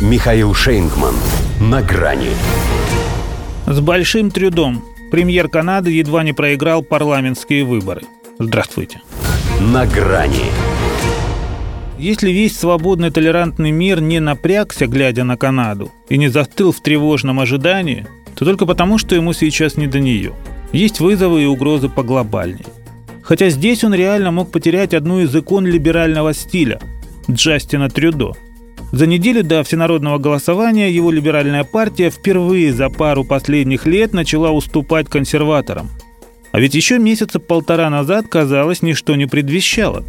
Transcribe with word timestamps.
Михаил 0.00 0.54
Шейнгман. 0.54 1.14
На 1.60 1.82
грани. 1.82 2.30
С 3.66 3.80
большим 3.80 4.30
трудом 4.30 4.82
премьер 5.10 5.48
Канады 5.48 5.90
едва 5.90 6.24
не 6.24 6.32
проиграл 6.32 6.82
парламентские 6.82 7.64
выборы. 7.64 8.04
Здравствуйте. 8.38 9.02
На 9.60 9.84
грани. 9.84 10.46
Если 11.98 12.30
весь 12.30 12.56
свободный 12.58 13.10
толерантный 13.10 13.72
мир 13.72 14.00
не 14.00 14.20
напрягся, 14.20 14.86
глядя 14.86 15.24
на 15.24 15.36
Канаду, 15.36 15.92
и 16.08 16.16
не 16.16 16.28
застыл 16.28 16.72
в 16.72 16.80
тревожном 16.80 17.38
ожидании, 17.38 18.06
то 18.34 18.46
только 18.46 18.64
потому, 18.64 18.96
что 18.96 19.14
ему 19.14 19.34
сейчас 19.34 19.76
не 19.76 19.86
до 19.86 20.00
нее. 20.00 20.32
Есть 20.72 21.00
вызовы 21.00 21.42
и 21.42 21.46
угрозы 21.46 21.90
поглобальнее. 21.90 22.64
Хотя 23.20 23.50
здесь 23.50 23.84
он 23.84 23.92
реально 23.92 24.30
мог 24.30 24.50
потерять 24.50 24.94
одну 24.94 25.20
из 25.20 25.36
икон 25.36 25.66
либерального 25.66 26.32
стиля– 26.32 26.80
Джастина 27.30 27.90
Трюдо– 27.90 28.32
за 28.92 29.06
неделю 29.06 29.44
до 29.44 29.62
всенародного 29.62 30.18
голосования 30.18 30.90
его 30.90 31.10
либеральная 31.10 31.64
партия 31.64 32.10
впервые 32.10 32.72
за 32.72 32.90
пару 32.90 33.24
последних 33.24 33.86
лет 33.86 34.12
начала 34.12 34.50
уступать 34.50 35.08
консерваторам. 35.08 35.90
А 36.50 36.58
ведь 36.58 36.74
еще 36.74 36.98
месяца 36.98 37.38
полтора 37.38 37.88
назад, 37.88 38.26
казалось, 38.28 38.82
ничто 38.82 39.14
не 39.14 39.26
предвещало. 39.26 40.04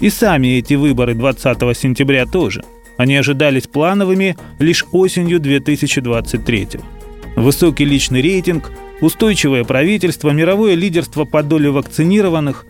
И 0.00 0.08
сами 0.10 0.58
эти 0.58 0.74
выборы 0.74 1.14
20 1.14 1.76
сентября 1.76 2.24
тоже. 2.24 2.62
Они 2.96 3.16
ожидались 3.16 3.66
плановыми 3.66 4.36
лишь 4.58 4.84
осенью 4.92 5.40
2023 5.40 6.68
Высокий 7.34 7.84
личный 7.84 8.22
рейтинг, 8.22 8.70
устойчивое 9.00 9.64
правительство, 9.64 10.30
мировое 10.30 10.74
лидерство 10.74 11.24
по 11.24 11.42
доле 11.42 11.70
вакцинированных. 11.70 12.66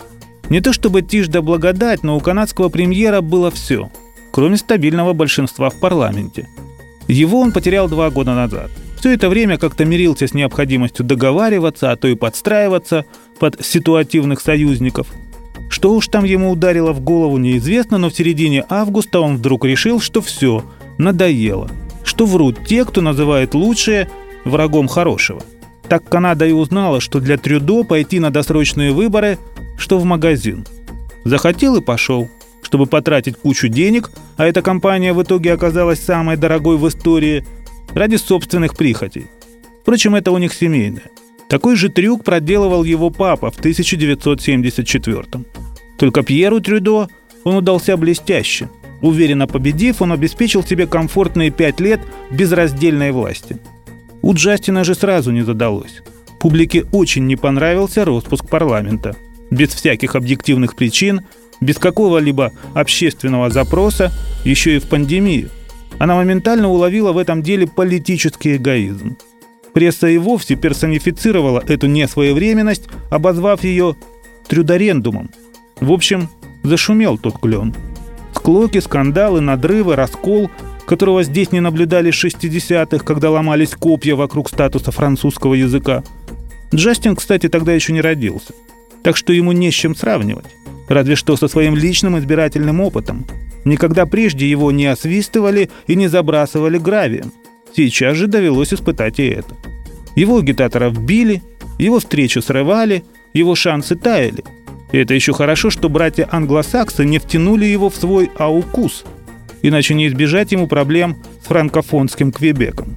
Не 0.48 0.60
то 0.60 0.72
чтобы 0.72 1.02
тишь 1.02 1.28
да 1.28 1.42
благодать, 1.42 2.02
но 2.02 2.16
у 2.16 2.20
канадского 2.20 2.70
премьера 2.70 3.20
было 3.20 3.50
все– 3.50 3.90
кроме 4.30 4.56
стабильного 4.56 5.12
большинства 5.12 5.70
в 5.70 5.78
парламенте. 5.80 6.48
Его 7.08 7.40
он 7.40 7.52
потерял 7.52 7.88
два 7.88 8.10
года 8.10 8.34
назад. 8.34 8.70
Все 8.98 9.14
это 9.14 9.28
время 9.28 9.56
как-то 9.56 9.84
мирился 9.84 10.26
с 10.26 10.34
необходимостью 10.34 11.06
договариваться, 11.06 11.90
а 11.90 11.96
то 11.96 12.06
и 12.06 12.14
подстраиваться 12.14 13.06
под 13.38 13.64
ситуативных 13.64 14.40
союзников. 14.40 15.08
Что 15.70 15.94
уж 15.94 16.08
там 16.08 16.24
ему 16.24 16.50
ударило 16.50 16.92
в 16.92 17.00
голову, 17.00 17.38
неизвестно, 17.38 17.96
но 17.96 18.10
в 18.10 18.14
середине 18.14 18.64
августа 18.68 19.20
он 19.20 19.36
вдруг 19.36 19.64
решил, 19.64 20.00
что 20.00 20.20
все, 20.20 20.64
надоело. 20.98 21.70
Что 22.04 22.26
врут 22.26 22.66
те, 22.66 22.84
кто 22.84 23.00
называет 23.00 23.54
лучшее 23.54 24.08
врагом 24.44 24.88
хорошего. 24.88 25.42
Так 25.88 26.08
Канада 26.08 26.46
и 26.46 26.52
узнала, 26.52 27.00
что 27.00 27.20
для 27.20 27.38
Трюдо 27.38 27.84
пойти 27.84 28.20
на 28.20 28.30
досрочные 28.30 28.92
выборы, 28.92 29.38
что 29.78 29.98
в 29.98 30.04
магазин. 30.04 30.66
Захотел 31.24 31.76
и 31.76 31.80
пошел– 31.80 32.28
чтобы 32.62 32.86
потратить 32.86 33.36
кучу 33.36 33.68
денег, 33.68 34.10
а 34.36 34.46
эта 34.46 34.62
компания 34.62 35.12
в 35.12 35.22
итоге 35.22 35.52
оказалась 35.52 36.00
самой 36.00 36.36
дорогой 36.36 36.76
в 36.76 36.88
истории, 36.88 37.44
ради 37.94 38.16
собственных 38.16 38.76
прихотей. 38.76 39.26
Впрочем, 39.82 40.14
это 40.14 40.30
у 40.30 40.38
них 40.38 40.54
семейное. 40.54 41.10
Такой 41.48 41.74
же 41.74 41.88
трюк 41.88 42.22
проделывал 42.22 42.84
его 42.84 43.10
папа 43.10 43.50
в 43.50 43.58
1974 43.58 45.24
Только 45.98 46.22
Пьеру 46.22 46.60
Трюдо 46.60 47.08
он 47.42 47.56
удался 47.56 47.96
блестяще. 47.96 48.68
Уверенно 49.02 49.46
победив, 49.46 50.02
он 50.02 50.12
обеспечил 50.12 50.62
себе 50.62 50.86
комфортные 50.86 51.50
пять 51.50 51.80
лет 51.80 52.00
безраздельной 52.30 53.10
власти. 53.10 53.58
У 54.22 54.34
Джастина 54.34 54.84
же 54.84 54.94
сразу 54.94 55.32
не 55.32 55.42
задалось. 55.42 56.02
Публике 56.38 56.84
очень 56.92 57.26
не 57.26 57.36
понравился 57.36 58.04
распуск 58.04 58.48
парламента. 58.48 59.16
Без 59.50 59.70
всяких 59.70 60.14
объективных 60.14 60.76
причин– 60.76 61.22
без 61.60 61.78
какого-либо 61.78 62.52
общественного 62.74 63.50
запроса, 63.50 64.12
еще 64.44 64.76
и 64.76 64.78
в 64.78 64.84
пандемию. 64.84 65.50
Она 65.98 66.14
моментально 66.14 66.68
уловила 66.68 67.12
в 67.12 67.18
этом 67.18 67.42
деле 67.42 67.66
политический 67.66 68.56
эгоизм. 68.56 69.16
Пресса 69.74 70.08
и 70.08 70.18
вовсе 70.18 70.56
персонифицировала 70.56 71.62
эту 71.66 71.86
несвоевременность, 71.86 72.88
обозвав 73.10 73.62
ее 73.62 73.96
трюдорендумом. 74.48 75.30
В 75.80 75.92
общем, 75.92 76.28
зашумел 76.64 77.18
тот 77.18 77.38
клен. 77.38 77.74
Склоки, 78.34 78.78
скандалы, 78.78 79.40
надрывы, 79.40 79.96
раскол, 79.96 80.50
которого 80.86 81.22
здесь 81.22 81.52
не 81.52 81.60
наблюдали 81.60 82.10
с 82.10 82.24
60-х, 82.24 83.04
когда 83.04 83.30
ломались 83.30 83.76
копья 83.78 84.16
вокруг 84.16 84.48
статуса 84.48 84.90
французского 84.90 85.54
языка. 85.54 86.02
Джастин, 86.74 87.14
кстати, 87.14 87.48
тогда 87.48 87.72
еще 87.72 87.92
не 87.92 88.00
родился. 88.00 88.54
Так 89.02 89.16
что 89.16 89.32
ему 89.32 89.52
не 89.52 89.70
с 89.70 89.74
чем 89.74 89.94
сравнивать 89.94 90.46
разве 90.90 91.14
что 91.14 91.36
со 91.36 91.48
своим 91.48 91.76
личным 91.76 92.18
избирательным 92.18 92.80
опытом. 92.80 93.24
Никогда 93.64 94.06
прежде 94.06 94.50
его 94.50 94.72
не 94.72 94.86
освистывали 94.86 95.70
и 95.86 95.94
не 95.94 96.08
забрасывали 96.08 96.78
гравием. 96.78 97.32
Сейчас 97.74 98.16
же 98.16 98.26
довелось 98.26 98.74
испытать 98.74 99.20
и 99.20 99.28
это. 99.28 99.54
Его 100.16 100.38
агитаторов 100.38 101.00
били, 101.00 101.42
его 101.78 102.00
встречи 102.00 102.40
срывали, 102.40 103.04
его 103.32 103.54
шансы 103.54 103.94
таяли. 103.94 104.42
И 104.90 104.98
это 104.98 105.14
еще 105.14 105.32
хорошо, 105.32 105.70
что 105.70 105.88
братья-англосаксы 105.88 107.04
не 107.04 107.20
втянули 107.20 107.66
его 107.66 107.88
в 107.88 107.94
свой 107.94 108.28
аукус, 108.36 109.04
иначе 109.62 109.94
не 109.94 110.08
избежать 110.08 110.50
ему 110.50 110.66
проблем 110.66 111.16
с 111.44 111.46
франкофонским 111.46 112.32
Квебеком. 112.32 112.96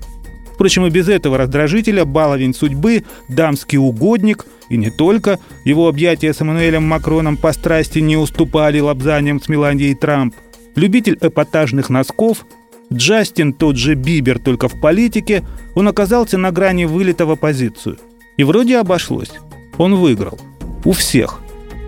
Впрочем, 0.63 0.85
и 0.85 0.89
без 0.89 1.09
этого 1.09 1.37
раздражителя 1.37 2.05
баловень 2.05 2.53
судьбы, 2.53 3.03
дамский 3.27 3.77
угодник 3.77 4.45
и 4.69 4.77
не 4.77 4.91
только, 4.91 5.37
его 5.65 5.89
объятия 5.89 6.33
с 6.33 6.39
Эммануэлем 6.39 6.83
Макроном 6.83 7.35
по 7.35 7.51
страсти 7.51 7.99
не 7.99 8.15
уступали 8.15 8.79
лапзаниям 8.79 9.41
с 9.41 9.49
Меланьей 9.49 9.93
Трамп. 9.93 10.33
Любитель 10.75 11.17
эпатажных 11.19 11.89
носков, 11.89 12.45
Джастин 12.93 13.51
тот 13.51 13.75
же 13.75 13.95
Бибер, 13.95 14.39
только 14.39 14.69
в 14.69 14.79
политике, 14.79 15.43
он 15.75 15.89
оказался 15.89 16.37
на 16.37 16.51
грани 16.51 16.85
вылета 16.85 17.25
в 17.25 17.31
оппозицию. 17.31 17.97
И 18.37 18.45
вроде 18.45 18.77
обошлось. 18.77 19.33
Он 19.77 19.95
выиграл. 19.95 20.39
У 20.85 20.93
всех. 20.93 21.41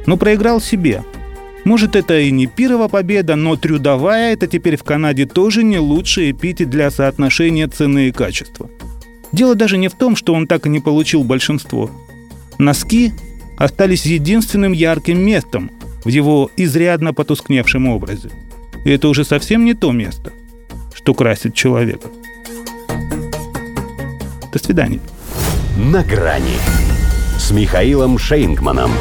Но 0.05 0.17
проиграл 0.17 0.59
себе– 0.59 1.05
может, 1.65 1.95
это 1.95 2.19
и 2.19 2.29
не 2.29 2.45
пирова 2.45 2.87
победа, 2.87 3.35
но 3.35 3.55
трюдовая– 3.55 4.33
это 4.33 4.45
теперь 4.45 4.77
в 4.77 4.83
Канаде 4.83 5.25
тоже 5.25 5.63
не 5.63 5.79
лучший 5.79 6.29
эпитет 6.29 6.69
для 6.69 6.91
соотношения 6.91 7.67
цены 7.67 8.07
и 8.07 8.11
качества. 8.11 8.69
Дело 9.31 9.55
даже 9.55 9.77
не 9.77 9.87
в 9.87 9.95
том, 9.95 10.15
что 10.15 10.33
он 10.33 10.45
так 10.45 10.67
и 10.67 10.69
не 10.69 10.79
получил 10.79 11.23
большинство. 11.23 11.89
Носки 12.59 13.11
остались 13.57 14.05
единственным 14.05 14.73
ярким 14.73 15.19
местом 15.19 15.71
в 16.03 16.09
его 16.09 16.51
изрядно 16.55 17.15
потускневшем 17.15 17.87
образе. 17.87 18.29
И 18.85 18.91
это 18.91 19.09
уже 19.09 19.25
совсем 19.25 19.65
не 19.65 19.73
то 19.73 19.91
место, 19.91 20.31
что 20.93 21.15
красит 21.15 21.55
человека. 21.55 22.09
До 24.53 24.59
свидания. 24.59 24.99
На 25.77 26.03
грани 26.03 26.59
с 27.39 27.49
Михаилом 27.49 28.19
Шейнгманом. 28.19 28.91